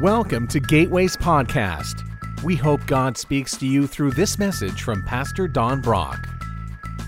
[0.00, 2.04] Welcome to Gateways Podcast.
[2.44, 6.28] We hope God speaks to you through this message from Pastor Don Brock.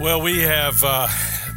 [0.00, 1.08] Well, we have uh,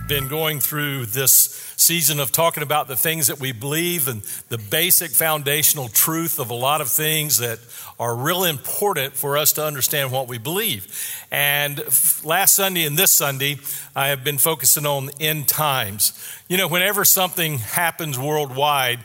[0.09, 1.58] been going through this
[1.89, 6.51] season of talking about the things that we believe and the basic foundational truth of
[6.51, 7.57] a lot of things that
[7.99, 10.85] are real important for us to understand what we believe.
[11.31, 11.79] And
[12.23, 13.57] last Sunday and this Sunday,
[13.95, 16.13] I have been focusing on end times.
[16.47, 18.99] You know, whenever something happens worldwide,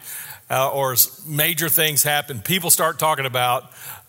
[0.51, 0.95] uh, or
[1.27, 3.65] major things happen, people start talking about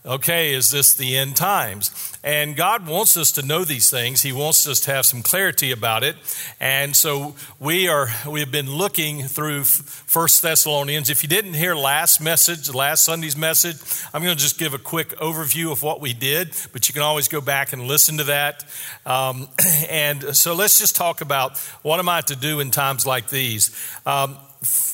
[0.06, 1.92] okay, is this the end times?
[2.24, 4.22] And God wants us to know these things.
[4.22, 6.16] He wants us to have some clarity about it.
[6.60, 11.10] And so we are we've been looking through First Thessalonians.
[11.10, 13.78] If you didn't hear last message, last Sunday's message,
[14.14, 17.04] I'm going to just give a quick overview of what we did, but you can
[17.04, 18.66] always go back and listen to that.
[19.06, 19.48] Um,
[19.90, 23.76] and so let's just talk about what am I to do in times like these.
[24.06, 24.38] Um,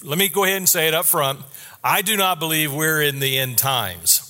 [0.04, 1.39] let me go ahead and say it up front.
[1.84, 4.20] I do not believe we're in the end times.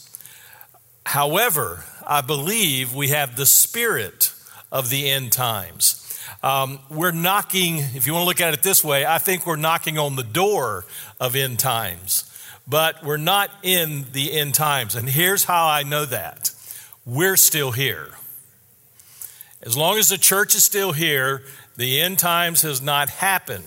[1.05, 4.33] However, I believe we have the spirit
[4.71, 5.97] of the end times.
[6.43, 9.57] Um, we're knocking, if you want to look at it this way, I think we're
[9.57, 10.85] knocking on the door
[11.19, 12.27] of end times,
[12.67, 14.95] but we're not in the end times.
[14.95, 16.51] And here's how I know that
[17.05, 18.09] we're still here.
[19.61, 21.43] As long as the church is still here,
[21.77, 23.65] the end times has not happened.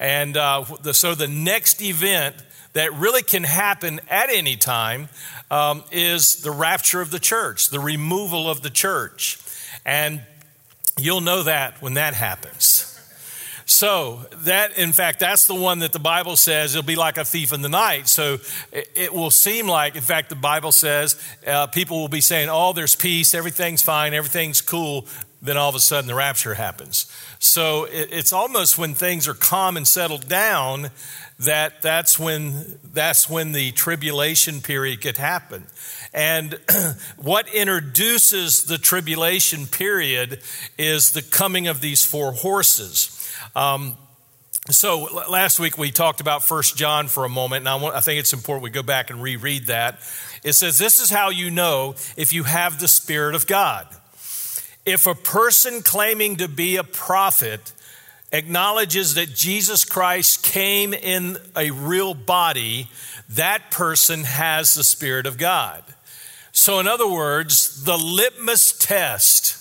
[0.00, 2.34] And uh, the, so the next event
[2.72, 5.08] that really can happen at any time
[5.52, 9.38] um, is the rapture of the church, the removal of the church.
[9.84, 10.22] And
[10.98, 12.88] you'll know that when that happens.
[13.66, 17.24] So, that, in fact, that's the one that the Bible says it'll be like a
[17.24, 18.08] thief in the night.
[18.08, 18.38] So,
[18.72, 22.72] it, will seem like, in fact, the Bible says uh, people will be saying, Oh,
[22.72, 25.06] there's peace, everything's fine, everything's cool.
[25.40, 27.06] Then all of a sudden the rapture happens.
[27.38, 30.90] So, it, it's almost when things are calm and settled down
[31.44, 35.64] that that's when that's when the tribulation period could happen
[36.14, 36.58] and
[37.16, 40.40] what introduces the tribulation period
[40.78, 43.18] is the coming of these four horses
[43.54, 43.96] um,
[44.70, 48.00] so last week we talked about First John for a moment, and I, want, I
[48.00, 49.98] think it's important we go back and reread that.
[50.44, 53.88] It says, This is how you know if you have the Spirit of God.
[54.86, 57.72] If a person claiming to be a prophet
[58.32, 62.88] acknowledges that Jesus Christ came in a real body,
[63.28, 65.84] that person has the Spirit of God.
[66.50, 69.54] So, in other words, the litmus test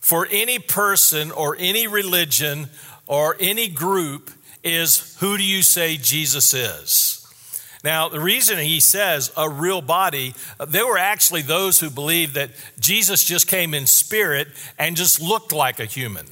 [0.00, 2.68] for any person or any religion
[3.06, 4.30] or any group
[4.64, 7.18] is who do you say Jesus is?
[7.84, 10.34] Now, the reason he says a real body,
[10.68, 15.52] there were actually those who believed that Jesus just came in spirit and just looked
[15.52, 16.26] like a human.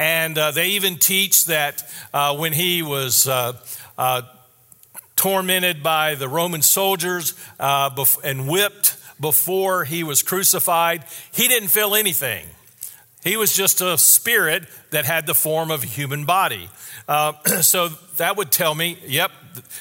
[0.00, 1.82] And uh, they even teach that
[2.14, 3.52] uh, when he was uh,
[3.98, 4.22] uh
[5.14, 11.94] tormented by the Roman soldiers uh, and whipped before he was crucified, he didn't feel
[11.94, 12.46] anything.
[13.22, 16.70] He was just a spirit that had the form of a human body.
[17.06, 19.30] Uh, so that would tell me, yep,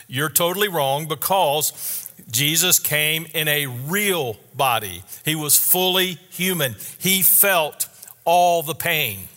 [0.09, 5.03] you're totally wrong because Jesus came in a real body.
[5.24, 6.75] He was fully human.
[6.97, 7.88] He felt
[8.25, 9.30] all the pain.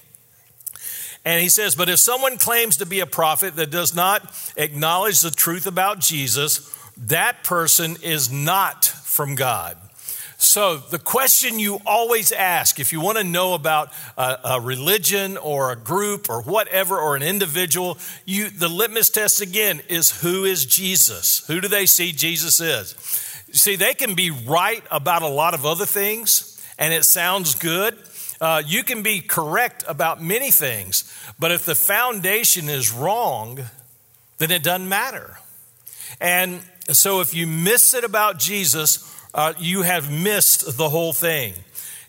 [1.25, 4.23] And he says, But if someone claims to be a prophet that does not
[4.57, 9.77] acknowledge the truth about Jesus, that person is not from God.
[10.39, 15.37] So, the question you always ask if you want to know about a, a, religion
[15.37, 20.45] or a group or whatever or an individual, you, the litmus test again is who
[20.45, 21.47] is Jesus?
[21.47, 22.97] Who do they see Jesus is?
[23.53, 27.97] See, they can be right about a lot of other things and it sounds good,
[28.43, 31.05] uh, you can be correct about many things,
[31.39, 33.61] but if the foundation is wrong,
[34.39, 35.39] then it doesn't matter.
[36.21, 41.55] And so if you miss it about Jesus, uh, you have missed the whole thing.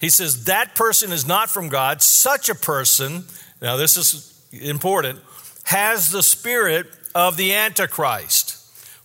[0.02, 2.02] He says, That person is not from God.
[2.02, 3.26] Such a person,
[3.62, 5.20] now this is important,
[5.66, 8.58] has the spirit of the Antichrist,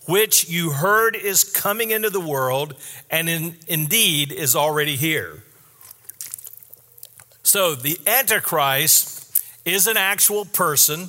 [0.07, 2.75] which you heard is coming into the world
[3.11, 5.43] and in, indeed is already here.
[7.49, 11.09] So the Antichrist is an actual person.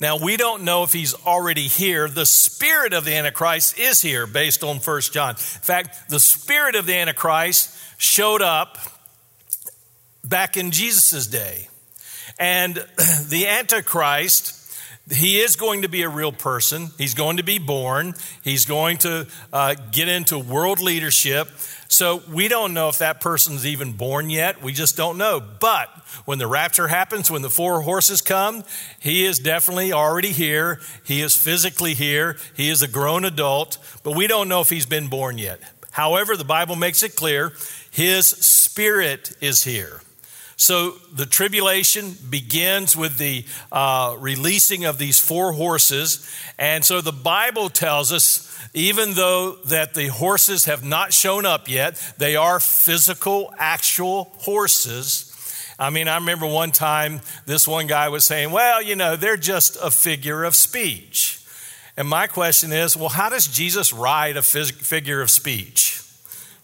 [0.00, 2.08] Now, we don't know if he's already here.
[2.08, 5.32] The spirit of the Antichrist is here based on First John.
[5.32, 8.78] In fact, the spirit of the Antichrist showed up
[10.24, 11.68] back in Jesus' day.
[12.38, 12.76] And
[13.28, 14.64] the Antichrist
[15.10, 16.90] he is going to be a real person.
[16.96, 18.14] He's going to be born.
[18.42, 21.48] He's going to uh, get into world leadership.
[21.94, 24.60] So we don't know if that person's even born yet.
[24.60, 25.40] We just don't know.
[25.40, 25.90] But
[26.24, 28.64] when the rapture happens, when the four horses come,
[28.98, 30.80] he is definitely already here.
[31.04, 32.36] He is physically here.
[32.56, 35.62] He is a grown adult, but we don't know if he's been born yet.
[35.92, 37.52] However, the Bible makes it clear
[37.92, 40.00] his spirit is here.
[40.64, 46.26] So the tribulation begins with the uh, releasing of these four horses.
[46.58, 51.68] And so the Bible tells us, even though that the horses have not shown up
[51.68, 55.76] yet, they are physical, actual horses.
[55.78, 59.36] I mean, I remember one time this one guy was saying, well, you know, they're
[59.36, 61.44] just a figure of speech.
[61.94, 66.02] And my question is, well, how does Jesus ride a figure of speech?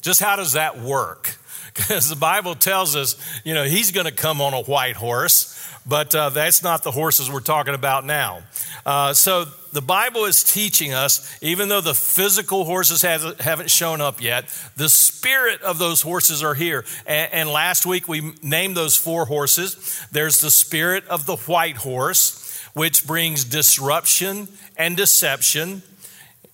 [0.01, 1.37] Just how does that work?
[1.75, 5.57] because the Bible tells us, you know, he's going to come on a white horse,
[5.87, 8.43] but uh, that's not the horses we're talking about now.
[8.85, 14.01] Uh, so the Bible is teaching us, even though the physical horses have, haven't shown
[14.01, 14.47] up yet,
[14.77, 16.85] the spirit of those horses are here.
[17.07, 20.07] And, and last week we named those four horses.
[20.11, 25.83] There's the spirit of the white horse, which brings disruption and deception.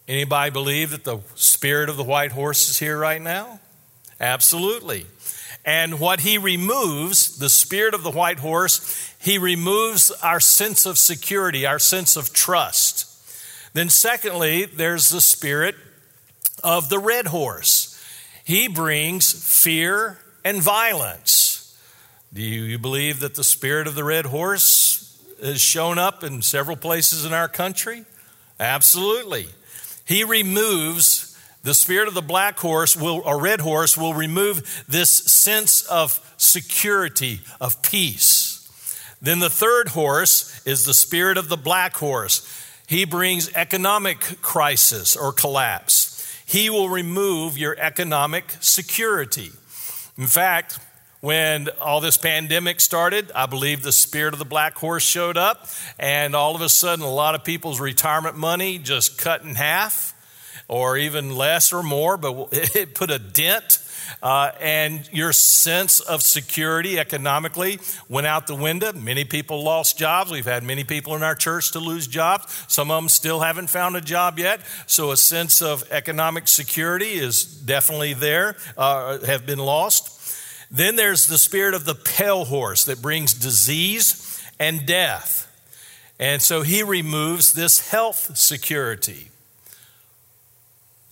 [0.09, 3.61] Anybody believe that the spirit of the white horse is here right now?
[4.21, 5.07] Absolutely.
[5.65, 10.97] And what he removes, the spirit of the white horse, he removes our sense of
[10.97, 13.05] security, our sense of trust.
[13.75, 15.75] Then, secondly, there's the spirit
[16.63, 17.93] of the red horse.
[18.45, 21.77] He brings fear and violence.
[22.33, 26.77] Do you believe that the spirit of the red horse has shown up in several
[26.77, 28.05] places in our country?
[28.61, 29.49] Absolutely.
[30.05, 31.36] He removes
[31.67, 36.21] the spirit of the black horse will, or red horse will remove this sense of
[36.37, 38.71] security, of peace.
[39.21, 42.47] Then the third horse is the spirit of the black horse.
[42.87, 46.41] He brings economic crisis or collapse.
[46.47, 49.51] He will remove your economic security.
[50.17, 50.79] In fact,
[51.21, 55.67] when all this pandemic started, I believe the spirit of the black horse showed up,
[55.99, 60.13] and all of a sudden, a lot of people's retirement money just cut in half
[60.69, 63.83] or even less or more, but it put a dent.
[64.23, 67.79] Uh, and your sense of security economically
[68.09, 68.93] went out the window.
[68.93, 70.31] Many people lost jobs.
[70.31, 72.65] We've had many people in our church to lose jobs.
[72.69, 74.61] Some of them still haven't found a job yet.
[74.87, 80.13] So a sense of economic security is definitely there, uh, have been lost.
[80.71, 85.43] Then there's the spirit of the pale horse that brings disease and death.
[86.19, 89.31] And so he removes this health security.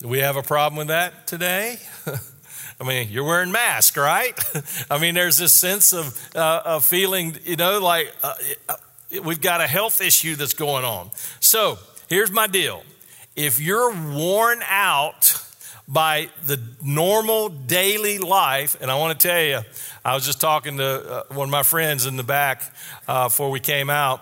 [0.05, 1.79] Do we have a problem with that today?
[2.79, 4.39] I mean, you're wearing masks, right?
[4.91, 8.35] I mean, there's this sense of, uh, of feeling, you know, like uh,
[8.69, 8.75] uh,
[9.23, 11.09] we've got a health issue that's going on.
[11.39, 12.83] So here's my deal
[13.35, 15.43] if you're worn out
[15.87, 19.61] by the normal daily life, and I want to tell you,
[20.05, 22.61] I was just talking to uh, one of my friends in the back
[23.07, 24.21] uh, before we came out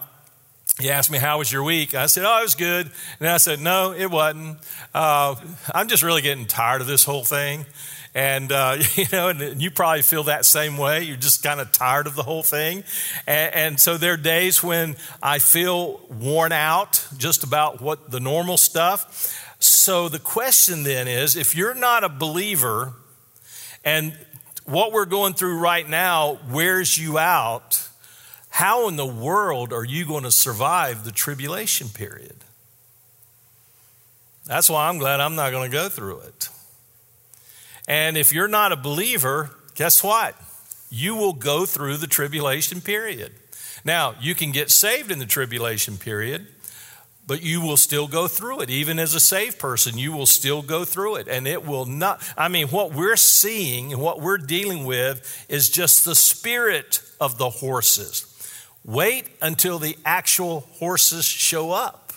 [0.83, 1.95] he asked me, How was your week?
[1.95, 2.91] I said, Oh, it was good.
[3.21, 4.57] And I said, No, it wasn't.
[4.93, 5.35] Uh,
[5.73, 7.65] I'm just really getting tired of this whole thing.
[8.13, 11.03] And, uh, you know, and you probably feel that same way.
[11.03, 12.83] You're just kind of tired of the whole thing.
[13.25, 18.19] And, and so there are days when I feel worn out just about what the
[18.19, 19.55] normal stuff.
[19.59, 22.91] So the question then is if you're not a believer
[23.85, 24.13] and
[24.65, 27.87] what we're going through right now wears you out,
[28.53, 32.35] how in the world are you going to survive the tribulation period?
[34.45, 36.49] That's why I'm glad I'm not going to go through it.
[37.87, 40.35] And if you're not a believer, guess what?
[40.91, 43.31] You will go through the tribulation period.
[43.83, 46.45] Now, you can get saved in the tribulation period,
[47.25, 48.69] but you will still go through it.
[48.69, 51.27] Even as a saved person, you will still go through it.
[51.27, 55.71] And it will not, I mean, what we're seeing and what we're dealing with is
[55.71, 58.29] just the spirit of the horses.
[58.85, 62.13] Wait until the actual horses show up.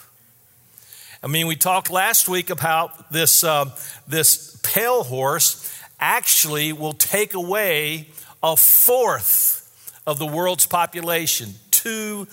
[1.23, 3.71] I mean, we talked last week about this, uh,
[4.07, 8.09] this pale horse actually will take away
[8.43, 11.55] a fourth of the world's population.
[11.71, 12.27] Two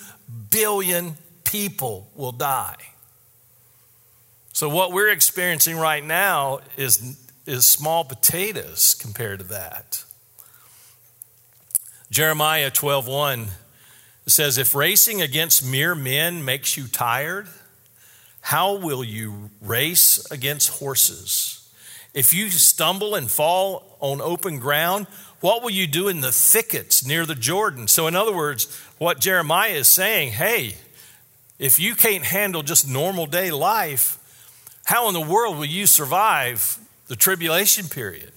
[0.49, 2.75] billion people will die.
[4.51, 10.03] So, what we're experiencing right now is, is small potatoes compared to that.
[12.11, 13.47] Jeremiah 12 1
[14.25, 17.47] it says, If racing against mere men makes you tired,
[18.41, 21.69] how will you race against horses?
[22.13, 25.07] If you stumble and fall on open ground,
[25.39, 27.87] what will you do in the thickets near the Jordan?
[27.87, 30.75] So, in other words, what Jeremiah is saying, hey,
[31.59, 34.19] if you can't handle just normal day life,
[34.85, 36.77] how in the world will you survive
[37.07, 38.31] the tribulation period?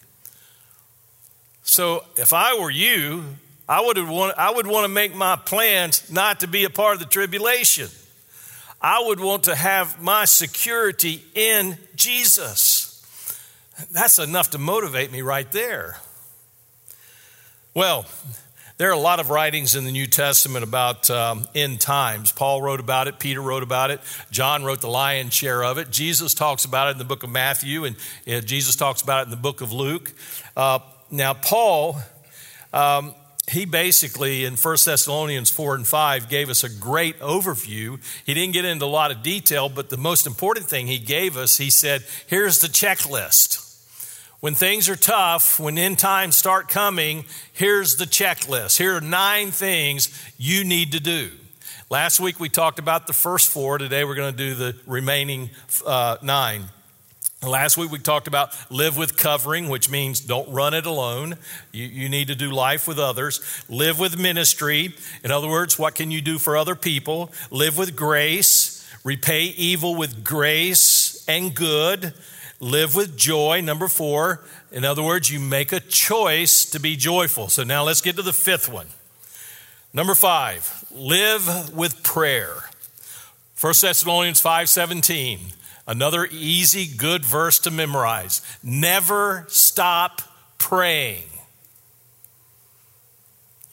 [1.63, 3.25] So if I were you,
[3.69, 6.95] I would want, I would want to make my plans not to be a part
[6.95, 7.89] of the tribulation.
[8.81, 13.03] I would want to have my security in Jesus.
[13.91, 15.99] That's enough to motivate me right there.
[17.75, 18.07] Well,
[18.79, 22.31] there are a lot of writings in the New Testament about um, end times.
[22.31, 25.91] Paul wrote about it, Peter wrote about it, John wrote the lion's share of it.
[25.91, 27.97] Jesus talks about it in the book of Matthew, and
[28.29, 30.13] uh, Jesus talks about it in the book of Luke.
[30.57, 30.79] Uh,
[31.11, 31.99] now, Paul,
[32.73, 33.15] um,
[33.49, 38.01] he basically in 1 Thessalonians 4 and 5 gave us a great overview.
[38.25, 41.37] He didn't get into a lot of detail, but the most important thing he gave
[41.37, 43.63] us, he said, here's the checklist.
[44.41, 48.79] When things are tough, when end times start coming, here's the checklist.
[48.79, 51.31] Here are nine things you need to do.
[51.89, 53.79] Last week we talked about the first four.
[53.79, 55.51] Today we're going to do the remaining
[55.87, 56.65] uh, nine.
[57.47, 61.37] Last week we talked about live with covering, which means don't run it alone.
[61.71, 63.41] You, you, need to do life with others.
[63.69, 64.95] Live with ministry.
[65.23, 67.33] In other words, what can you do for other people?
[67.51, 68.89] Live with grace.
[69.05, 72.15] Repay evil with grace and good.
[72.59, 73.61] Live with joy.
[73.61, 74.45] Number four.
[74.73, 77.49] In other words, you make a choice to be joyful.
[77.49, 78.89] So now let's get to the fifth one.
[79.93, 82.65] Number five, live with prayer.
[83.59, 85.39] 1 Thessalonians 5 17.
[85.87, 88.43] Another easy, good verse to memorize.
[88.63, 90.23] Never stop
[90.59, 91.23] praying.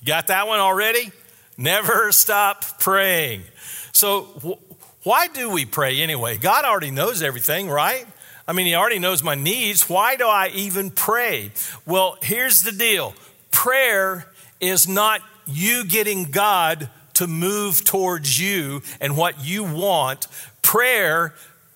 [0.05, 1.11] got that one already?
[1.57, 3.43] Never stop praying.
[3.91, 6.37] So, wh- why do we pray anyway?
[6.37, 8.05] God already knows everything, right?
[8.47, 9.89] I mean, He already knows my needs.
[9.89, 11.51] Why do I even pray?
[11.85, 13.13] Well, here's the deal
[13.51, 14.27] prayer
[14.59, 20.27] is not you getting God to move towards you and what you want.
[20.61, 21.33] Prayer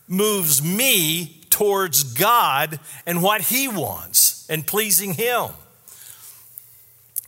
[0.07, 5.49] moves me towards God and what He wants and pleasing Him.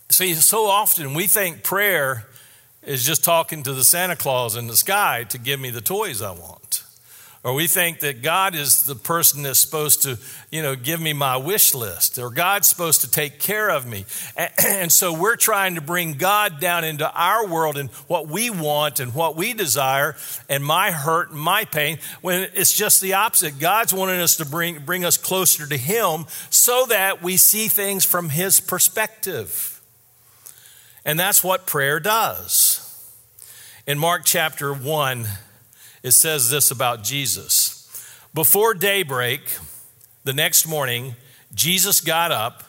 [0.08, 2.26] See, so often we think prayer
[2.82, 6.22] is just talking to the Santa Claus in the sky to give me the toys
[6.22, 6.79] I want.
[7.42, 10.18] Or we think that God is the person that's supposed to,
[10.50, 14.04] you know, give me my wish list, or God's supposed to take care of me.
[14.62, 19.00] And so we're trying to bring God down into our world and what we want
[19.00, 20.16] and what we desire
[20.48, 23.58] and my hurt and my pain, when it's just the opposite.
[23.58, 28.04] God's wanting us to bring, bring us closer to Him so that we see things
[28.04, 29.80] from His perspective.
[31.04, 32.86] And that's what prayer does.
[33.86, 35.26] In Mark chapter 1,
[36.02, 37.76] it says this about Jesus.
[38.32, 39.40] Before daybreak,
[40.24, 41.16] the next morning,
[41.54, 42.64] Jesus got up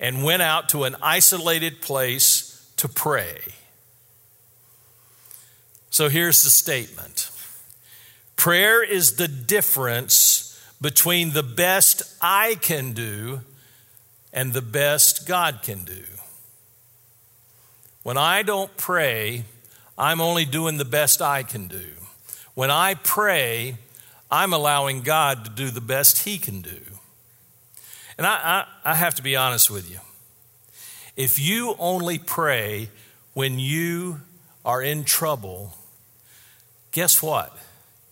[0.00, 3.38] and went out to an isolated place to pray.
[5.90, 7.30] So here's the statement
[8.36, 13.40] Prayer is the difference between the best I can do
[14.32, 16.02] and the best God can do.
[18.02, 19.44] When I don't pray,
[19.96, 21.86] I'm only doing the best I can do.
[22.54, 23.76] When I pray,
[24.30, 26.80] I'm allowing God to do the best He can do.
[28.16, 29.98] And I, I, I, have to be honest with you.
[31.16, 32.88] If you only pray
[33.32, 34.20] when you
[34.64, 35.74] are in trouble,
[36.92, 37.56] guess what?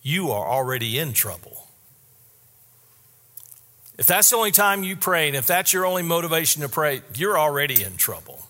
[0.01, 1.67] You are already in trouble.
[3.97, 7.01] If that's the only time you pray, and if that's your only motivation to pray,
[7.15, 8.47] you're already in trouble.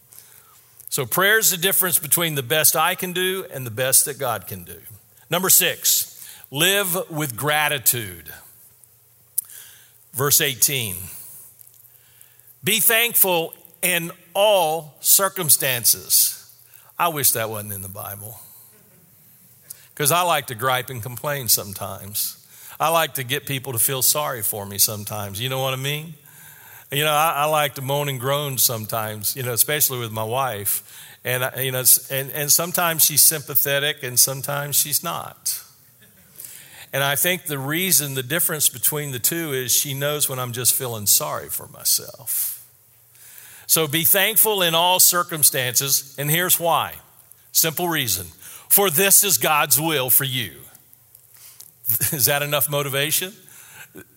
[0.89, 4.17] So, prayer is the difference between the best I can do and the best that
[4.17, 4.79] God can do.
[5.29, 6.09] Number six,
[6.51, 8.31] live with gratitude.
[10.13, 10.95] Verse 18
[12.63, 16.39] Be thankful in all circumstances.
[16.97, 18.39] I wish that wasn't in the Bible.
[19.93, 22.39] Because I like to gripe and complain sometimes.
[22.79, 25.39] I like to get people to feel sorry for me sometimes.
[25.39, 26.15] You know what I mean?
[26.91, 30.23] You know, I, I like to moan and groan sometimes, you know, especially with my
[30.23, 30.83] wife.
[31.25, 35.63] And, you know, and, and sometimes she's sympathetic and sometimes she's not.
[36.91, 40.51] And I think the reason, the difference between the two is she knows when I'm
[40.51, 42.67] just feeling sorry for myself.
[43.65, 46.15] So be thankful in all circumstances.
[46.19, 46.93] And here's why
[47.51, 48.27] simple reason
[48.69, 50.51] for this is God's will for you.
[52.11, 53.33] Is that enough motivation?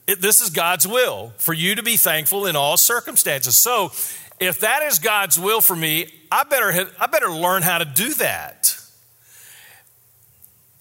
[0.06, 3.56] This is God's will for you to be thankful in all circumstances.
[3.56, 3.92] So
[4.38, 7.84] if that is God's will for me, I better, have, I better learn how to
[7.84, 8.76] do that.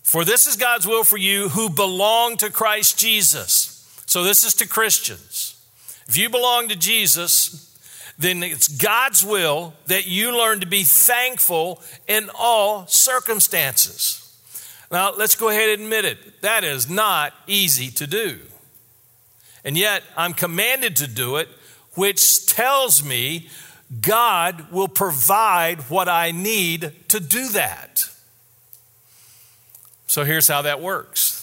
[0.03, 4.03] For this is God's will for you who belong to Christ Jesus.
[4.05, 5.61] So this is to Christians.
[6.07, 7.65] If you belong to Jesus,
[8.17, 14.21] then it's God's will that you learn to be thankful in all circumstances.
[14.91, 16.41] Now, let's go ahead and admit it.
[16.41, 18.39] That is not easy to do.
[19.63, 21.49] And yet, I'm commanded to do it,
[21.95, 23.49] which tells me
[24.01, 28.09] God will provide what I need to do that.
[30.07, 31.41] So here's how that works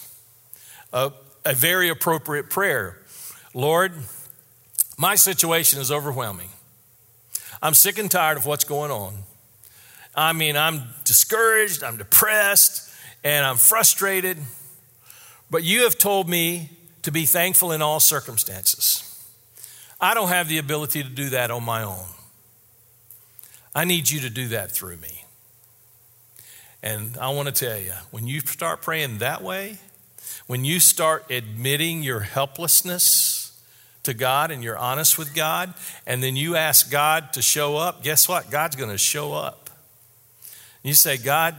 [0.91, 1.11] a,
[1.45, 2.99] a very appropriate prayer
[3.53, 3.93] Lord,
[4.97, 6.49] my situation is overwhelming.
[7.61, 9.13] I'm sick and tired of what's going on.
[10.15, 12.91] I mean, I'm discouraged, I'm depressed,
[13.23, 14.37] and I'm frustrated.
[15.49, 16.71] But you have told me
[17.03, 19.02] to be thankful in all circumstances.
[20.03, 22.05] I don't have the ability to do that on my own.
[23.73, 25.23] I need you to do that through me.
[26.83, 29.77] And I want to tell you, when you start praying that way,
[30.45, 33.57] when you start admitting your helplessness
[34.03, 35.73] to God and you're honest with God,
[36.05, 38.51] and then you ask God to show up, guess what?
[38.51, 39.69] God's going to show up.
[40.83, 41.55] You say, God,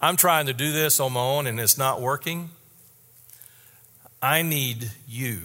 [0.00, 2.50] I'm trying to do this on my own and it's not working.
[4.22, 5.40] I need you.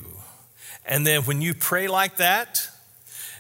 [0.85, 2.67] And then when you pray like that,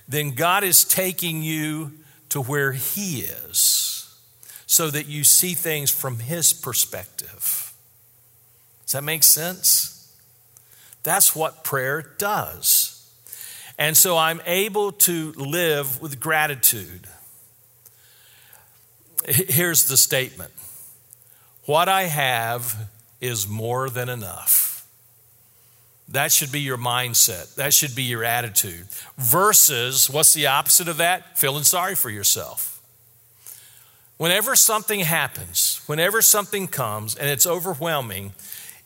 [0.07, 1.91] then God is taking you
[2.29, 4.17] to where He is
[4.65, 7.73] so that you see things from His perspective.
[8.85, 10.11] Does that make sense?
[11.03, 12.89] That's what prayer does.
[13.77, 17.07] And so I'm able to live with gratitude.
[19.25, 20.51] Here's the statement
[21.65, 22.89] What I have
[23.21, 24.72] is more than enough.
[26.09, 27.55] That should be your mindset.
[27.55, 28.85] That should be your attitude.
[29.17, 31.37] Versus, what's the opposite of that?
[31.37, 32.81] Feeling sorry for yourself.
[34.17, 38.33] Whenever something happens, whenever something comes and it's overwhelming,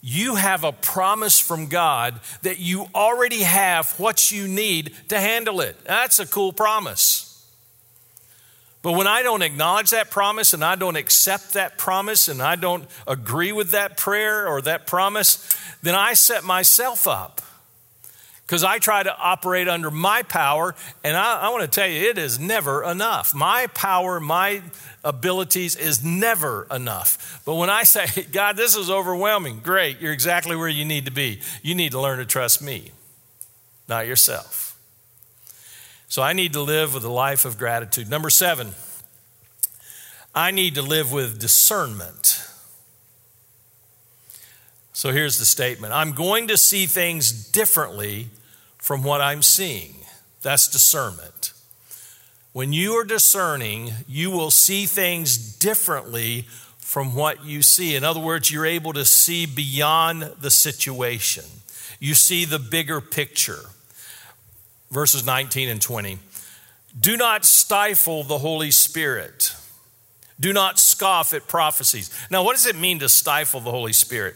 [0.02, 5.60] you have a promise from God that you already have what you need to handle
[5.60, 5.76] it.
[5.86, 7.27] That's a cool promise.
[8.82, 12.56] But when I don't acknowledge that promise and I don't accept that promise and I
[12.56, 17.42] don't agree with that prayer or that promise, then I set myself up.
[18.46, 22.10] Because I try to operate under my power, and I, I want to tell you,
[22.10, 23.36] it is never enough.
[23.36, 24.62] My power, my
[25.04, 27.42] abilities is never enough.
[27.46, 31.12] But when I say, God, this is overwhelming, great, you're exactly where you need to
[31.12, 31.42] be.
[31.62, 32.92] You need to learn to trust me,
[33.90, 34.67] not yourself.
[36.10, 38.10] So I need to live with a life of gratitude.
[38.10, 38.72] Number seven,
[40.34, 42.42] I need to live with discernment.
[44.94, 48.28] So here's the statement I'm going to see things differently
[48.78, 49.96] from what I'm seeing.
[50.42, 51.52] That's discernment.
[52.54, 56.48] When you are discerning, you will see things differently
[56.80, 57.96] from what you see.
[57.96, 61.44] In other words, you're able to see beyond the situation,
[62.00, 63.66] you see the bigger picture
[64.92, 66.20] verses 19 and 20.
[67.00, 69.56] Do not stifle the Holy Spirit.
[70.40, 72.16] Do not scoff at prophecies.
[72.30, 74.36] Now, what does it mean to stifle the Holy Spirit?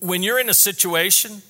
[0.00, 1.42] When you're in a situation,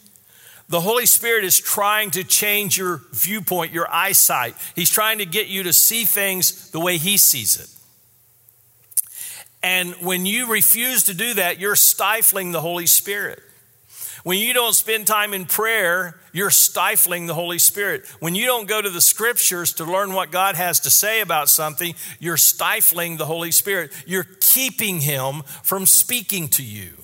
[0.69, 4.55] the Holy Spirit is trying to change your viewpoint, your eyesight.
[4.75, 7.69] He's trying to get you to see things the way He sees it.
[9.63, 13.43] And when you refuse to do that, you're stifling the Holy Spirit.
[14.25, 18.07] When you don't spend time in prayer, you're stifling the Holy Spirit.
[18.21, 21.51] When you don't go to the scriptures to learn what God has to say about
[21.51, 23.93] something, you're stifling the Holy Spirit.
[24.07, 26.95] You're keeping Him from speaking to you.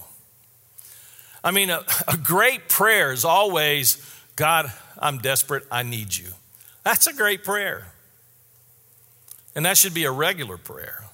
[1.45, 3.99] I mean, a, a great prayer is always
[4.35, 6.29] God, I'm desperate, I need you.
[6.85, 7.93] That's a great prayer.
[9.55, 11.05] And that should be a regular prayer.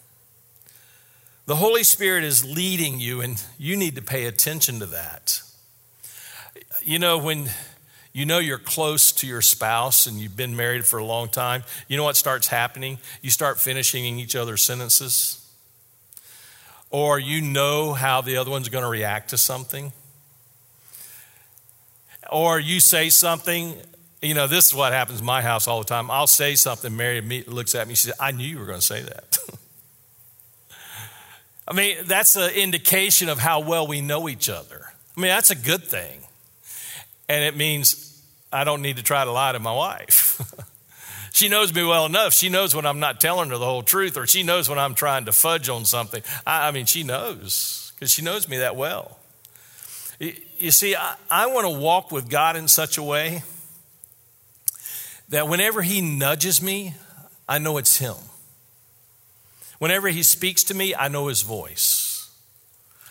[1.46, 5.42] The Holy Spirit is leading you, and you need to pay attention to that.
[6.86, 7.50] You know, when
[8.12, 11.64] you know you're close to your spouse and you've been married for a long time,
[11.88, 12.98] you know what starts happening?
[13.22, 15.44] You start finishing each other's sentences.
[16.90, 19.92] Or you know how the other one's going to react to something.
[22.30, 23.74] Or you say something,
[24.22, 26.08] you know, this is what happens in my house all the time.
[26.08, 28.86] I'll say something, Mary looks at me, she says, I knew you were going to
[28.86, 29.38] say that.
[31.66, 34.86] I mean, that's an indication of how well we know each other.
[35.16, 36.20] I mean, that's a good thing.
[37.28, 40.40] And it means I don't need to try to lie to my wife.
[41.32, 42.32] she knows me well enough.
[42.32, 44.94] She knows when I'm not telling her the whole truth, or she knows when I'm
[44.94, 46.22] trying to fudge on something.
[46.46, 49.18] I, I mean, she knows because she knows me that well.
[50.18, 53.42] You see, I, I want to walk with God in such a way
[55.28, 56.94] that whenever He nudges me,
[57.48, 58.14] I know it's Him.
[59.78, 62.05] Whenever He speaks to me, I know His voice.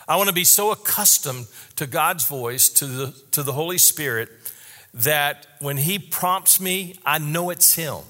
[0.08, 4.28] I want to be so accustomed to God's voice, to the, to the Holy Spirit,
[4.94, 8.02] that when He prompts me, I know it's Him.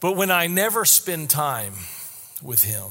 [0.00, 1.74] But when I never spend time
[2.42, 2.90] with Him.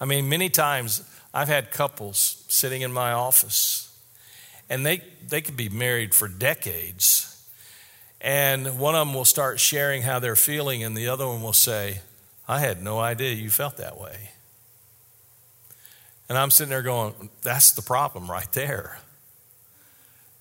[0.00, 1.02] I mean, many times
[1.34, 3.98] I've had couples sitting in my office,
[4.70, 7.30] and they, they could be married for decades.
[8.20, 11.52] And one of them will start sharing how they're feeling, and the other one will
[11.52, 12.00] say,
[12.46, 14.30] I had no idea you felt that way.
[16.28, 18.98] And I'm sitting there going, That's the problem right there.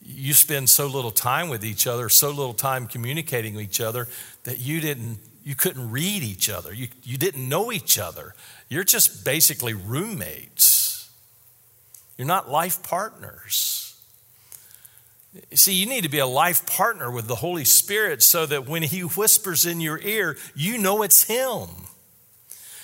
[0.06, 4.08] You spend so little time with each other, so little time communicating with each other
[4.44, 6.74] that you didn't you couldn't read each other.
[6.74, 8.34] You, you didn't know each other.
[8.70, 11.12] You're just basically roommates.
[12.18, 14.00] You're not life partners.
[15.54, 18.84] See, you need to be a life partner with the Holy Spirit so that when
[18.84, 21.68] He whispers in your ear, you know it's Him.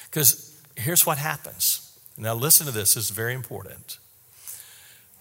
[0.05, 1.88] Because here's what happens.
[2.21, 3.97] Now, listen to this, is very important.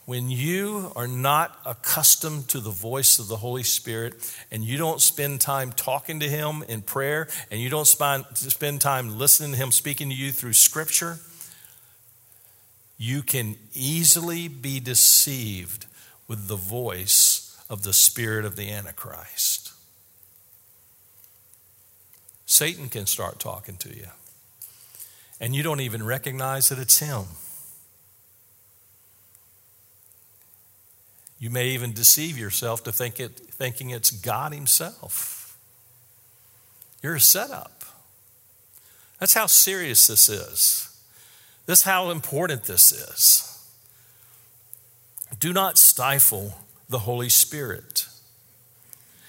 [0.04, 4.14] When you are not accustomed to the voice of the Holy Spirit
[4.50, 9.16] and you don't spend time talking to Him in prayer and you don't spend time
[9.16, 11.18] listening to Him speaking to you through Scripture,
[12.96, 15.86] you can easily be deceived
[16.26, 19.72] with the voice of the spirit of the Antichrist.
[22.44, 24.08] Satan can start talking to you,
[25.40, 27.24] and you don't even recognize that it's him.
[31.38, 35.56] You may even deceive yourself to think it, thinking it's God Himself.
[37.00, 37.84] You're a setup.
[39.20, 40.84] That's how serious this is.
[41.66, 43.44] This is how important this is.
[45.38, 46.54] Do not stifle
[46.88, 48.07] the Holy Spirit.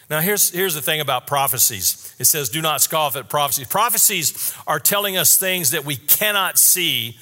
[0.09, 3.67] Now, here's, here's the thing about prophecies it says, do not scoff at prophecies.
[3.67, 7.17] Prophecies are telling us things that we cannot see,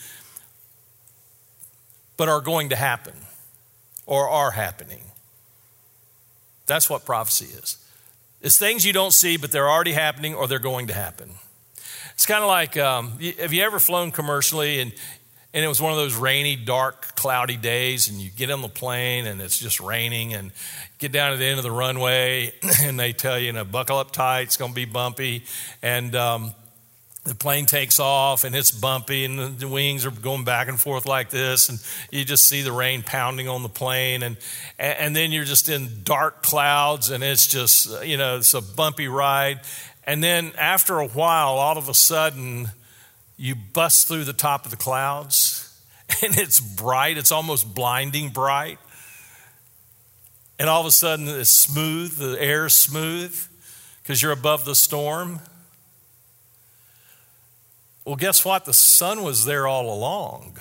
[2.15, 3.13] but are going to happen
[4.05, 5.01] or are happening.
[6.65, 7.77] That's what prophecy is.
[8.41, 11.31] It's things you don't see, but they're already happening or they're going to happen.
[12.13, 14.93] It's kind of like um, have you ever flown commercially and,
[15.57, 18.67] and it was one of those rainy, dark, cloudy days, and you get on the
[18.67, 20.51] plane and it's just raining, and
[20.99, 23.97] get down to the end of the runway, and they tell you, you know, buckle
[23.97, 25.45] up tight, it's going to be bumpy,
[25.81, 26.53] and um,
[27.23, 31.07] the plane takes off and it's bumpy and the wings are going back and forth
[31.07, 34.37] like this and you just see the rain pounding on the plane and
[34.77, 39.07] and then you're just in dark clouds and it's just you know it's a bumpy
[39.07, 39.59] ride.
[40.03, 42.69] And then after a while all of a sudden
[43.37, 45.46] you bust through the top of the clouds
[46.23, 48.79] and it's bright it's almost blinding bright
[50.59, 53.47] and all of a sudden it's smooth the air is smooth
[54.01, 55.39] because you're above the storm
[58.07, 58.63] well, guess what?
[58.63, 60.59] The sun was there all along.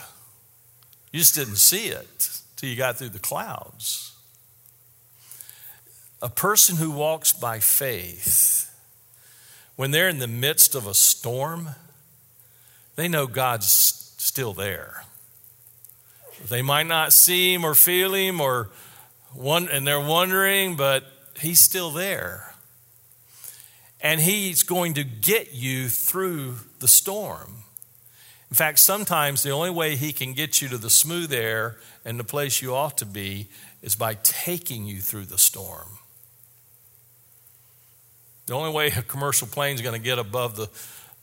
[1.12, 4.16] You just didn't see it till you got through the clouds.
[6.20, 8.76] A person who walks by faith,
[9.76, 11.68] when they're in the midst of a storm,
[12.96, 13.68] they know God's
[14.18, 15.04] still there.
[16.48, 18.70] They might not see him or feel him or
[19.32, 21.04] one, and they're wondering, but
[21.38, 22.46] he's still there
[24.00, 27.64] and He's going to get you through the storm.
[28.50, 32.18] In fact, sometimes the only way He can get you to the smooth air and
[32.18, 33.48] the place you ought to be
[33.82, 35.98] is by taking you through the storm.
[38.46, 40.68] The only way a commercial plane is going to get above the,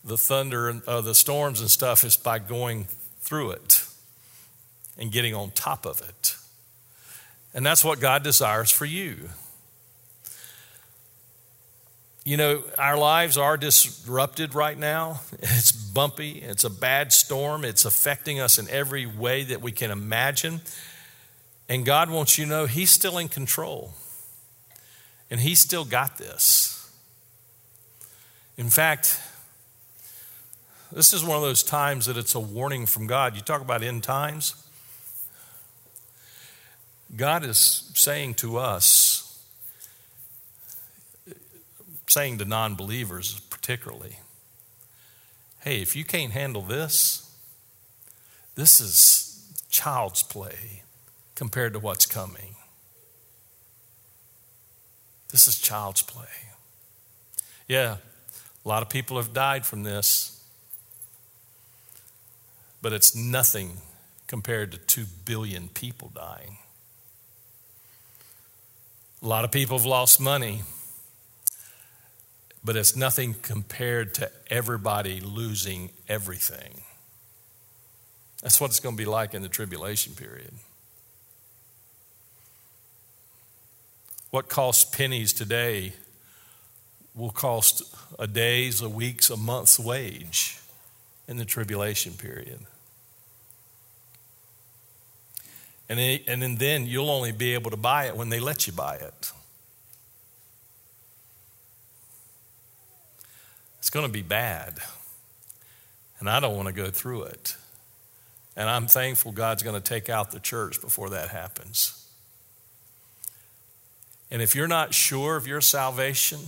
[0.04, 2.88] the thunder and uh, the storms and stuff is by going
[3.22, 3.86] through it
[4.98, 6.36] and getting on top of it.
[7.54, 9.30] And that's what God desires for you.
[12.26, 15.22] You know, our lives are disrupted right now.
[15.42, 19.92] It's bumpy, it's a bad storm, it's affecting us in every way that we can
[19.92, 20.62] imagine.
[21.68, 23.94] And God wants you to know He's still in control,
[25.30, 26.90] and He's still got this.
[28.58, 29.20] In fact,
[30.94, 33.36] this is one of those times that it's a warning from God.
[33.36, 34.63] You talk about end times.
[37.16, 39.44] God is saying to us,
[42.08, 44.18] saying to non believers, particularly,
[45.62, 47.32] hey, if you can't handle this,
[48.56, 50.84] this is child's play
[51.36, 52.56] compared to what's coming.
[55.30, 56.26] This is child's play.
[57.68, 57.98] Yeah,
[58.64, 60.44] a lot of people have died from this,
[62.82, 63.82] but it's nothing
[64.28, 66.58] compared to 2 billion people dying.
[69.24, 70.62] A lot of people have lost money
[72.64, 76.82] but it's nothing compared to everybody losing everything.
[78.42, 80.54] That's what it's going to be like in the tribulation period.
[84.30, 85.94] What costs pennies today
[87.14, 87.84] will cost
[88.18, 90.58] a day's, a week's, a month's wage
[91.28, 92.60] in the tribulation period.
[95.90, 98.74] And, it, and then you'll only be able to buy it when they let you
[98.74, 99.32] buy it.
[103.80, 104.80] It's going to be bad.
[106.20, 107.58] And I don't want to go through it.
[108.56, 112.08] And I'm thankful God's going to take out the church before that happens.
[114.32, 116.40] And if you're not sure of your salvation,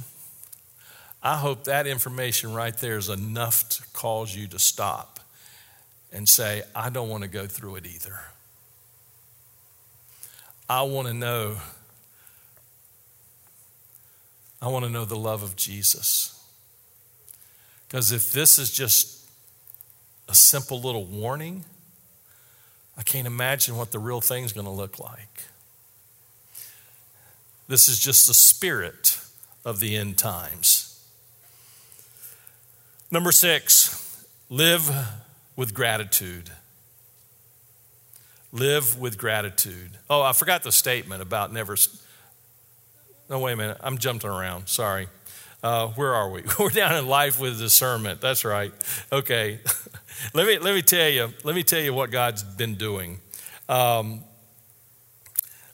[1.22, 5.20] I hope that information right there is enough to cause you to stop
[6.14, 8.20] and say, I don't want to go through it either.
[10.70, 11.58] I want to know.
[14.62, 16.32] I want to know the love of Jesus.
[17.88, 19.30] Because if this is just
[20.28, 21.66] a simple little warning,
[22.98, 25.44] I can't imagine what the real thing's going to look like.
[27.68, 29.20] This is just the spirit
[29.64, 31.04] of the end times.
[33.12, 34.90] Number six, live
[35.56, 36.52] with gratitude.
[38.56, 39.92] Live with gratitude.
[40.10, 41.76] Oh, I forgot the statement about never.
[43.30, 43.78] No, wait a minute.
[43.82, 44.70] I'm jumping around.
[44.70, 45.10] Sorry.
[45.62, 46.42] Uh, where are we?
[46.60, 48.22] We're down in life with discernment.
[48.22, 48.72] That's right.
[49.12, 49.60] Okay.
[50.34, 51.34] let me let me tell you.
[51.44, 53.20] Let me tell you what God's been doing.
[53.68, 54.24] Um,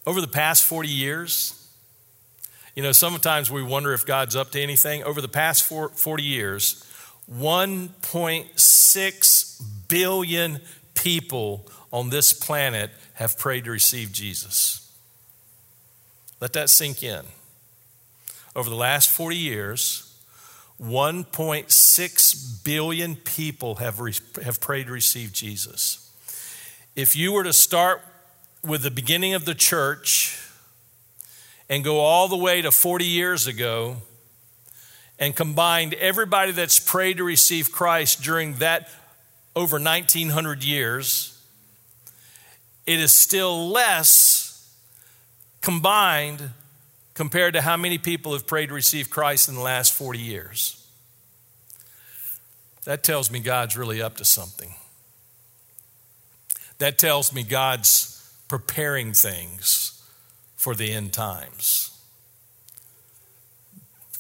[0.08, 1.72] over the past 40 years,
[2.76, 5.04] you know, sometimes we wonder if God's up to anything.
[5.04, 6.84] Over the past 40 years,
[7.32, 10.60] 1.6 billion
[10.96, 14.92] people on this planet have prayed to receive Jesus.
[16.40, 17.24] Let that sink in.
[18.56, 20.12] Over the last 40 years,
[20.82, 26.10] 1.6 billion people have, re- have prayed to receive Jesus.
[26.96, 28.02] If you were to start
[28.64, 30.40] with the beginning of the church
[31.70, 33.98] and go all the way to 40 years ago
[35.20, 38.90] and combined everybody that's prayed to receive Christ during that
[39.56, 41.31] over 1900 years,
[42.86, 44.76] it is still less
[45.62, 46.50] combined
[47.14, 50.78] compared to how many people have prayed to receive Christ in the last 40 years.
[52.86, 54.74] That tells me God's really up to something.
[56.80, 60.04] That tells me God's preparing things
[60.56, 61.92] for the end times.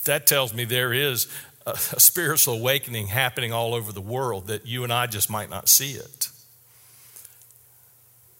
[0.06, 1.28] That tells me there is
[1.65, 5.69] a, spiritual awakening happening all over the world that you and I just might not
[5.69, 6.30] see it.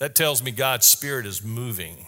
[0.02, 2.08] That tells me God's Spirit is moving.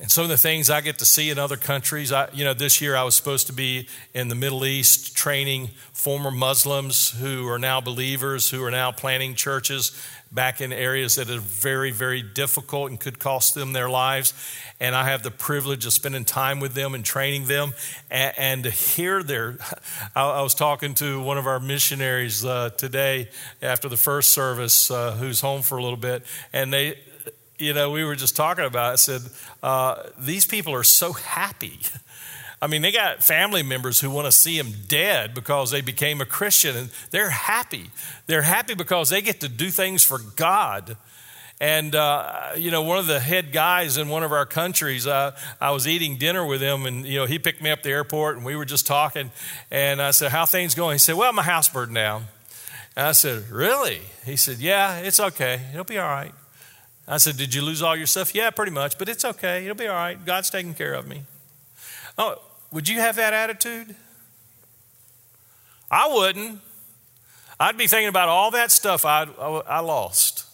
[0.00, 2.54] And some of the things I get to see in other countries, I, you know,
[2.54, 7.48] this year I was supposed to be in the Middle East training former Muslims who
[7.48, 9.90] are now believers, who are now planting churches
[10.30, 14.34] back in areas that are very, very difficult and could cost them their lives.
[14.78, 17.72] And I have the privilege of spending time with them and training them.
[18.08, 19.56] And, and to hear their,
[20.14, 23.30] I, I, was talking to one of our missionaries uh, today
[23.60, 26.98] after the first service, uh, who's home for a little bit, and they,
[27.58, 28.92] you know, we were just talking about.
[28.92, 29.22] I said,
[29.62, 31.80] uh, these people are so happy.
[32.60, 36.20] I mean, they got family members who want to see them dead because they became
[36.20, 37.90] a Christian, and they're happy.
[38.26, 40.96] They're happy because they get to do things for God.
[41.60, 45.36] And, uh, you know, one of the head guys in one of our countries, uh,
[45.60, 47.90] I was eating dinner with him, and, you know, he picked me up at the
[47.90, 49.30] airport, and we were just talking.
[49.70, 50.94] And I said, How things going?
[50.94, 52.26] He said, Well, my house burned down.
[52.96, 54.00] And I said, Really?
[54.24, 55.60] He said, Yeah, it's okay.
[55.72, 56.32] It'll be all right.
[57.08, 58.34] I said, Did you lose all your stuff?
[58.34, 59.64] Yeah, pretty much, but it's okay.
[59.64, 60.22] It'll be all right.
[60.24, 61.22] God's taking care of me.
[62.18, 62.36] Oh,
[62.70, 63.94] would you have that attitude?
[65.90, 66.60] I wouldn't.
[67.58, 70.44] I'd be thinking about all that stuff I, I lost,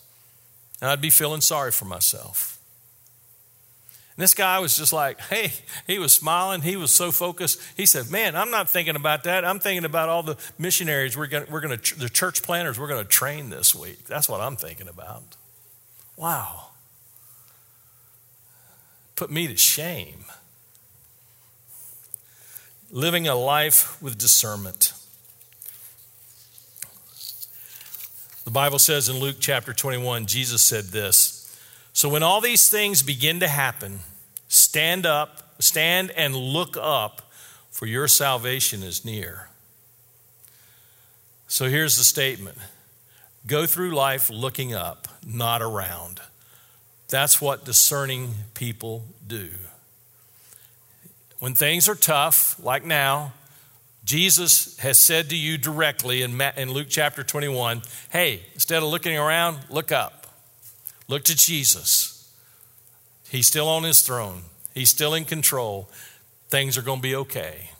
[0.80, 2.54] and I'd be feeling sorry for myself.
[4.16, 5.52] And this guy was just like, hey,
[5.86, 6.62] he was smiling.
[6.62, 7.60] He was so focused.
[7.76, 9.44] He said, man, I'm not thinking about that.
[9.44, 13.02] I'm thinking about all the missionaries we're going we're to, the church planners we're going
[13.02, 14.04] to train this week.
[14.06, 15.36] That's what I'm thinking about.
[16.16, 16.68] Wow.
[19.16, 20.24] Put me to shame
[22.94, 24.92] living a life with discernment.
[28.44, 31.58] The Bible says in Luke chapter 21, Jesus said this
[31.92, 33.98] So when all these things begin to happen,
[34.46, 37.32] stand up, stand and look up,
[37.70, 39.48] for your salvation is near.
[41.48, 42.58] So here's the statement
[43.46, 46.20] Go through life looking up, not around.
[47.08, 49.50] That's what discerning people do.
[51.38, 53.34] When things are tough, like now,
[54.04, 56.38] Jesus has said to you directly in,
[56.70, 60.26] Luke chapter 21 hey, instead of looking around, look up.
[61.08, 62.32] Look to Jesus.
[63.28, 64.42] He's still on his throne,
[64.74, 65.88] he's still in control.
[66.48, 67.70] Things are going to be okay.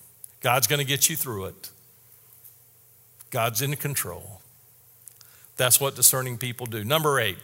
[0.40, 1.70] God's going to get you through it.
[3.31, 4.40] God's in control.
[5.57, 6.85] That's what discerning people do.
[6.85, 7.38] Number eight,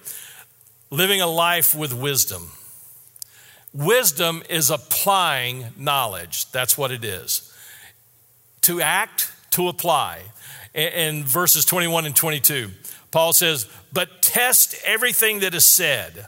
[0.91, 2.51] living a life with wisdom.
[3.73, 6.51] Wisdom is applying knowledge.
[6.51, 7.55] That's what it is.
[8.63, 10.23] To act, to apply.
[10.75, 12.71] In verses 21 and 22,
[13.11, 16.27] Paul says, But test everything that is said,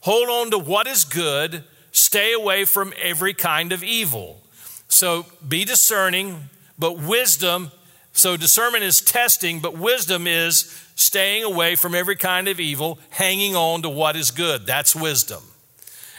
[0.00, 4.42] hold on to what is good, stay away from every kind of evil.
[4.88, 7.70] So be discerning, but wisdom,
[8.12, 13.54] so discernment is testing, but wisdom is staying away from every kind of evil, hanging
[13.54, 14.66] on to what is good.
[14.66, 15.42] That's wisdom.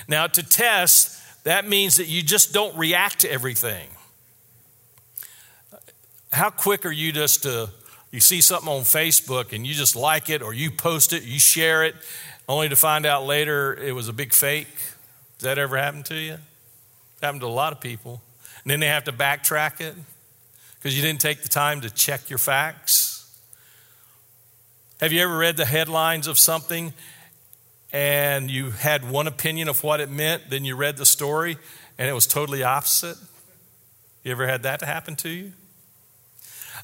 [0.08, 3.90] Now, to test, that means that you just don't react to everything.
[6.32, 7.70] How quick are you just to,
[8.12, 11.40] you see something on Facebook and you just like it or you post it, you
[11.40, 11.96] share it,
[12.48, 14.74] only to find out later it was a big fake?
[15.40, 16.38] Does that ever happen to you?
[17.22, 18.22] Happened to a lot of people.
[18.64, 19.96] And then they have to backtrack it
[20.76, 23.17] because you didn't take the time to check your facts.
[25.00, 26.92] Have you ever read the headlines of something
[27.94, 31.58] and you had one opinion of what it meant, then you read the story
[32.00, 33.16] and it was totally opposite?
[34.24, 35.54] You ever had that happen to you?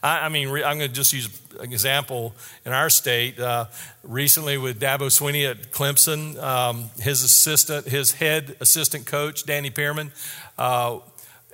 [0.03, 1.27] I, I mean, I'm going to just use
[1.59, 2.35] an example
[2.67, 3.39] in our state.
[3.39, 3.65] Uh,
[4.03, 10.11] recently, with Dabo Swinney at Clemson, um, his assistant, his head assistant coach, Danny Pearman,
[10.59, 10.99] uh,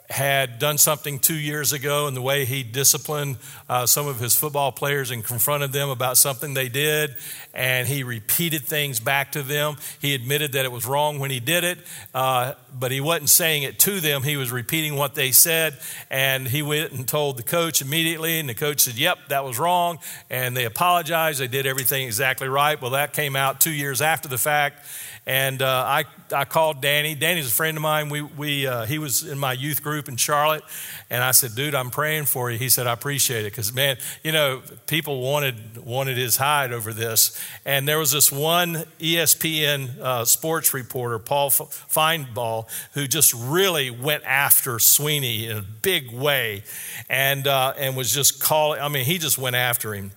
[0.10, 3.38] had done something two years ago in the way he disciplined
[3.70, 7.16] uh, some of his football players and confronted them about something they did.
[7.54, 9.76] And he repeated things back to them.
[10.02, 11.78] He admitted that it was wrong when he did it,
[12.16, 14.24] uh, but he wasn't saying it to them.
[14.24, 15.78] He was repeating what they said.
[16.10, 18.40] And he went and told the coach immediately.
[18.40, 20.00] And the coach said, Yep, that was wrong.
[20.30, 21.40] And they apologized.
[21.40, 22.82] They did everything exactly right.
[22.82, 24.86] Well, that came out two years after the fact.
[25.30, 27.14] And uh, I, I called Danny.
[27.14, 28.10] Danny's a friend of mine.
[28.10, 30.64] We, we, uh, he was in my youth group in Charlotte.
[31.12, 32.58] And I said, dude, I'm praying for you.
[32.58, 33.52] He said, I appreciate it.
[33.52, 37.40] Because, man, you know, people wanted, wanted his hide over this.
[37.64, 44.24] And there was this one ESPN uh, sports reporter, Paul Finebaum, who just really went
[44.24, 46.64] after Sweeney in a big way
[47.08, 50.10] and, uh, and was just calling, I mean, he just went after him.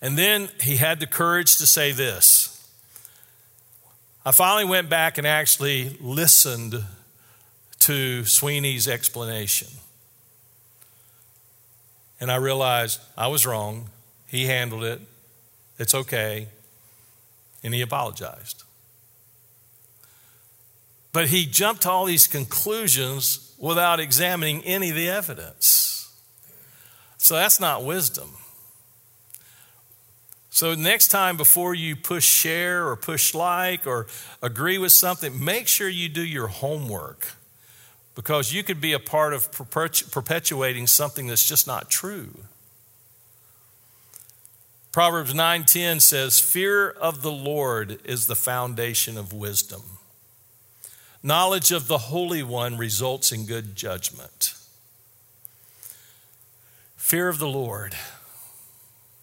[0.00, 2.39] And then he had the courage to say this.
[4.24, 6.84] I finally went back and actually listened
[7.80, 9.68] to Sweeney's explanation.
[12.20, 13.88] And I realized I was wrong.
[14.26, 15.00] He handled it.
[15.78, 16.48] It's okay.
[17.64, 18.62] And he apologized.
[21.12, 26.14] But he jumped to all these conclusions without examining any of the evidence.
[27.16, 28.30] So that's not wisdom.
[30.50, 34.08] So, next time before you push share or push like or
[34.42, 37.28] agree with something, make sure you do your homework
[38.16, 42.44] because you could be a part of perpetuating something that's just not true.
[44.90, 49.98] Proverbs 9:10 says, "Fear of the Lord is the foundation of wisdom.
[51.22, 54.54] Knowledge of the Holy One results in good judgment."
[56.96, 57.96] Fear of the Lord.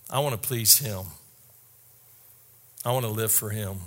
[0.09, 1.16] I want to please him.
[2.87, 3.79] I want to live for Him.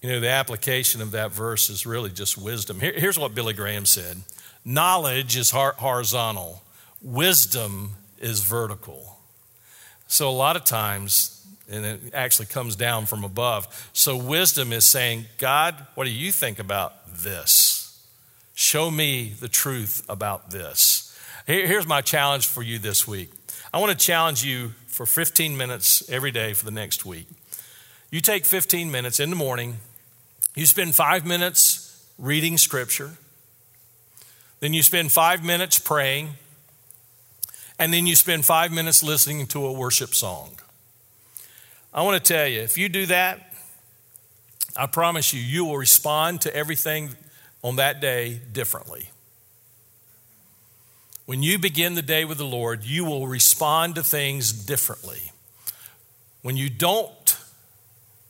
[0.00, 2.80] You know, the application of that verse is really just wisdom.
[2.80, 4.16] Here, here's what Billy Graham said
[4.64, 6.62] Knowledge is horizontal,
[7.02, 9.18] wisdom is vertical.
[10.06, 13.90] So, a lot of times, and it actually comes down from above.
[13.92, 18.02] So, wisdom is saying, God, what do you think about this?
[18.54, 21.04] Show me the truth about this.
[21.46, 23.32] Here's my challenge for you this week
[23.72, 27.28] I want to challenge you for 15 minutes every day for the next week.
[28.10, 29.76] You take 15 minutes in the morning,
[30.56, 33.12] you spend five minutes reading scripture,
[34.58, 36.30] then you spend five minutes praying,
[37.78, 40.58] and then you spend five minutes listening to a worship song.
[41.94, 43.52] I want to tell you, if you do that,
[44.76, 47.10] I promise you, you will respond to everything
[47.62, 49.10] on that day differently.
[51.28, 55.30] When you begin the day with the Lord, you will respond to things differently.
[56.40, 57.38] When you don't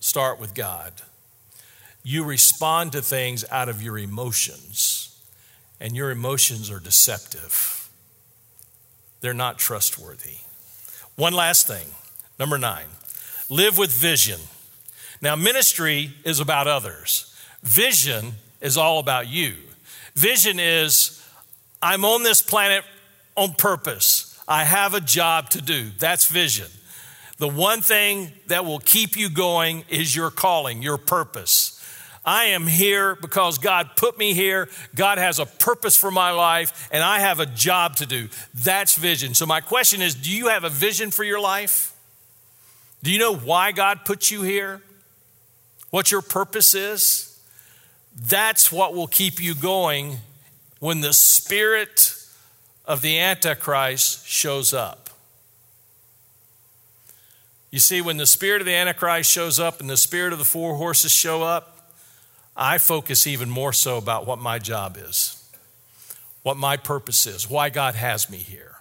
[0.01, 0.95] start with God,
[2.03, 5.17] you respond to things out of your emotions,
[5.79, 7.89] and your emotions are deceptive.
[9.21, 10.39] They're not trustworthy.
[11.15, 11.87] One last thing,
[12.37, 12.89] number nine
[13.49, 14.41] live with vision.
[15.23, 19.55] Now, ministry is about others, vision is all about you.
[20.17, 21.18] Vision is
[21.81, 22.85] I'm on this planet
[23.37, 24.41] on purpose.
[24.49, 25.91] I have a job to do.
[25.99, 26.69] That's vision.
[27.39, 31.75] The one thing that will keep you going is your calling, your purpose.
[32.25, 34.69] I am here because God put me here.
[34.95, 38.29] God has a purpose for my life, and I have a job to do.
[38.55, 39.35] That's vision.
[39.35, 41.95] So, my question is do you have a vision for your life?
[43.03, 44.83] Do you know why God put you here?
[45.91, 47.41] What your purpose is?
[48.15, 50.19] That's what will keep you going
[50.79, 52.15] when the spirit
[52.85, 55.11] of the Antichrist shows up.
[57.71, 60.45] You see, when the spirit of the Antichrist shows up and the spirit of the
[60.45, 61.93] four horses show up,
[62.57, 65.49] I focus even more so about what my job is,
[66.43, 68.78] what my purpose is, why God has me here.